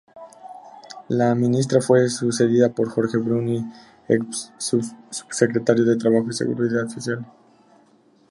[1.09, 3.63] La ministra fue sucedida por Jorge Bruni,
[4.07, 7.23] ex subsecretario de Trabajo y Seguridad Social.